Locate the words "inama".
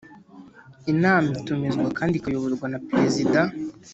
0.91-1.27